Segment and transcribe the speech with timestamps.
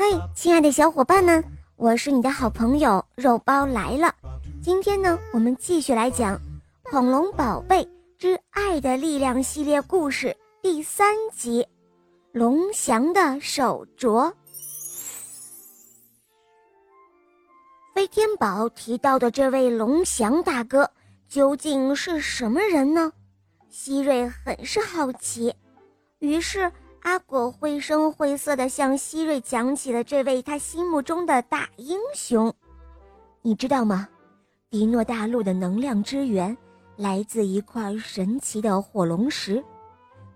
[0.00, 1.44] 嘿，亲爱的小伙伴们，
[1.74, 4.14] 我是你的好朋友肉包来了。
[4.62, 6.36] 今天呢，我们继续来讲
[6.84, 7.84] 《恐龙宝贝
[8.16, 11.64] 之爱的力量》系列故事第三集
[12.30, 14.30] 《龙翔的手镯》。
[17.92, 20.88] 飞天宝提到的这位龙翔大哥
[21.28, 23.12] 究竟是什么人呢？
[23.68, 25.52] 希瑞很是好奇，
[26.20, 26.70] 于是。
[27.02, 32.52] 阿果绘声绘色地向希瑞讲起了这位他心目中的大英雄。
[33.42, 34.08] 你知道吗？
[34.70, 36.56] 迪诺大陆的能量之源
[36.96, 39.64] 来自一块神奇的火龙石。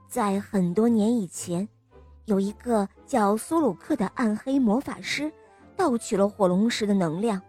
[0.08, 1.68] 在很多年以前，
[2.24, 5.30] 有一个叫苏鲁克的暗黑魔法师
[5.76, 7.40] 盗取了火龙石的能量，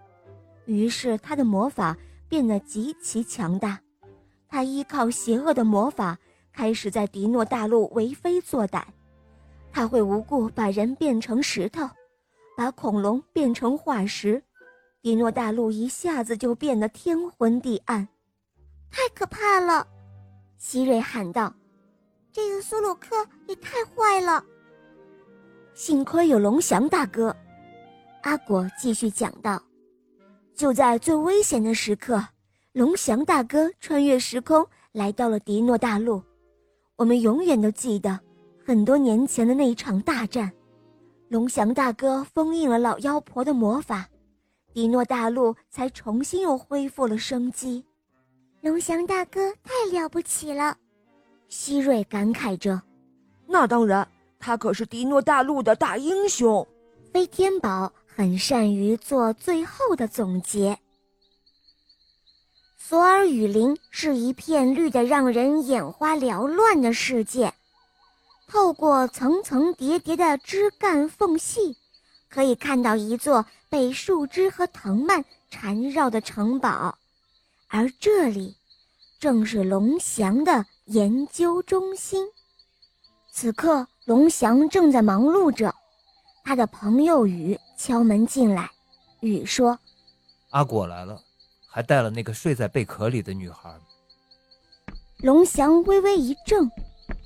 [0.65, 1.95] 于是他的魔法
[2.27, 3.79] 变得极其强大。
[4.49, 6.17] 他依靠邪恶的魔法，
[6.51, 8.83] 开始在迪诺大陆为非作歹。
[9.73, 11.89] 他会无故把人变成石头，
[12.55, 14.41] 把恐龙变成化石，
[15.01, 18.07] 迪诺大陆一下子就变得天昏地暗，
[18.91, 19.87] 太可怕了！
[20.59, 21.51] 希瑞喊道
[22.31, 23.15] ：“这个苏鲁克
[23.47, 24.45] 也太坏了。”
[25.73, 27.35] 幸亏有龙翔大哥，
[28.21, 29.59] 阿果继续讲道
[30.53, 32.23] ：“就在最危险的时刻，
[32.73, 36.21] 龙翔大哥穿越时空来到了迪诺大陆，
[36.95, 38.19] 我们永远都记得。”
[38.65, 40.49] 很多年前的那一场大战，
[41.27, 44.07] 龙翔大哥封印了老妖婆的魔法，
[44.73, 47.83] 迪诺大陆才重新又恢复了生机。
[48.61, 50.77] 龙翔大哥太了不起了，
[51.49, 52.81] 希瑞感慨着。
[53.45, 54.07] 那当然，
[54.39, 56.65] 他可是迪诺大陆的大英雄。
[57.11, 60.79] 飞天宝很善于做最后的总结。
[62.77, 67.53] 索尔雨林是一片绿得让人眼花缭乱的世界。
[68.53, 71.75] 透过层层叠叠的枝干缝隙，
[72.29, 76.95] 可以看到一座被树枝和藤蔓缠绕的城堡，
[77.67, 78.55] 而这里
[79.19, 82.27] 正是龙翔的研究中心。
[83.31, 85.73] 此刻，龙翔正在忙碌着，
[86.43, 88.69] 他的朋友雨敲门进来。
[89.21, 89.79] 雨说
[90.53, 91.19] ：“阿果来了，
[91.67, 93.75] 还带了那个睡在贝壳里的女孩。”
[95.25, 96.69] 龙翔微微一怔，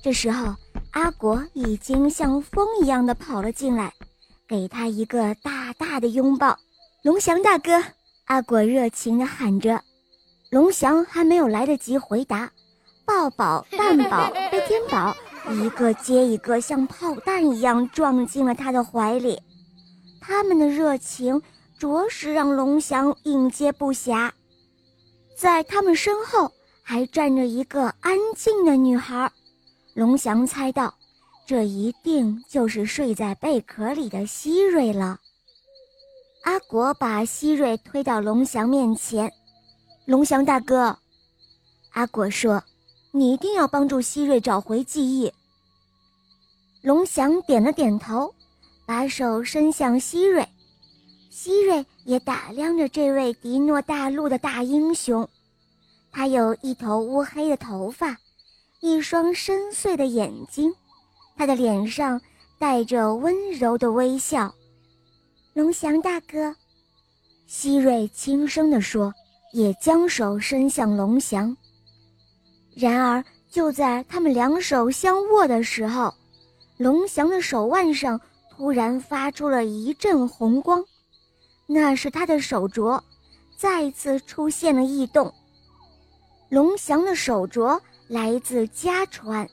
[0.02, 0.54] 这时候。
[0.98, 3.94] 阿果已经像风一样的跑了进来，
[4.48, 6.58] 给他一个大大的拥抱。
[7.04, 7.80] 龙翔大哥，
[8.24, 9.80] 阿果热情地喊着。
[10.50, 12.50] 龙翔还没有来得及回答，
[13.04, 15.16] 抱抱、蛋宝、飞天宝
[15.52, 19.40] 一个接一个像炮弹一样撞进了他的怀里。
[20.20, 21.40] 他们的热情
[21.78, 24.32] 着实让龙翔应接不暇。
[25.36, 26.50] 在他们身后
[26.82, 29.30] 还站着一个安静的女孩。
[29.98, 30.94] 龙翔猜到，
[31.44, 35.18] 这一定就是睡在贝壳里的希瑞了。
[36.44, 39.32] 阿果把希瑞推到龙翔面前，
[40.04, 40.96] 龙翔大哥，
[41.90, 42.62] 阿果说
[43.10, 45.32] ：“你一定要帮助希瑞找回记忆。”
[46.80, 48.32] 龙翔点了点头，
[48.86, 50.48] 把手伸向希瑞，
[51.28, 55.28] 希瑞也打量着这位迪诺大陆的大英雄，
[56.12, 58.16] 他有一头乌黑的头发。
[58.80, 60.72] 一双深邃的眼睛，
[61.36, 62.20] 他的脸上
[62.60, 64.54] 带着温柔的微笑。
[65.52, 66.54] 龙翔大哥，
[67.48, 69.12] 希瑞轻声地说，
[69.52, 71.56] 也将手伸向龙翔。
[72.76, 76.14] 然而，就在他们两手相握的时候，
[76.76, 78.20] 龙翔的手腕上
[78.52, 80.84] 突然发出了一阵红光，
[81.66, 83.00] 那是他的手镯，
[83.56, 85.34] 再次出现了异动。
[86.48, 87.80] 龙翔的手镯。
[88.08, 89.46] 来自家传，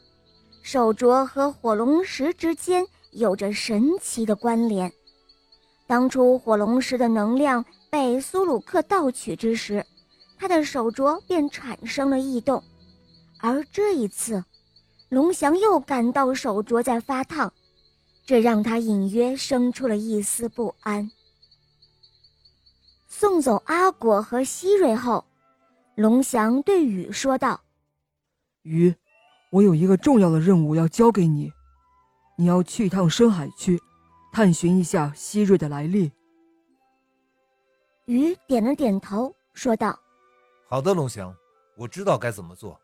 [0.62, 4.90] 手镯和火龙石之间有着神奇的关联。
[5.86, 9.86] 当初火龙石的能量被苏鲁克盗取之时，
[10.38, 12.64] 他的手镯便产生了异动。
[13.40, 14.42] 而这一次，
[15.10, 17.52] 龙翔又感到手镯在发烫，
[18.26, 21.12] 这让他隐约生出了一丝不安。
[23.10, 25.26] 送走阿果和希瑞后，
[25.96, 27.60] 龙翔对雨说道。
[28.66, 28.94] 鱼，
[29.52, 31.52] 我有一个重要的任务要交给你，
[32.36, 33.80] 你要去一趟深海区，
[34.34, 36.12] 探寻一下希瑞的来历。
[38.06, 39.98] 鱼点了点头，说道
[40.68, 41.34] ：“好的，龙翔，
[41.78, 42.80] 我知道该怎么做。”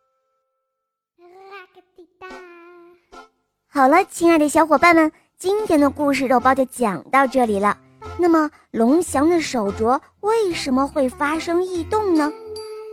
[3.68, 7.76] 好了，亲爱的小伙伴们，今天的故事肉包就讲到这里了。
[8.20, 12.32] 那么，龙翔的手镯为什么会发生异动呢？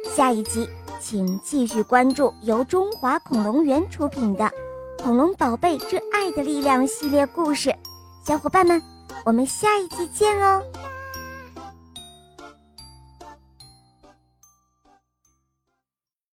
[0.04, 0.66] 下一集。
[1.00, 4.44] 请继续关注由中华恐龙园出品的
[5.02, 7.74] 《恐龙宝贝之爱的力量》系列故事，
[8.24, 8.82] 小伙伴们。
[9.24, 10.62] 我们下一集见哦。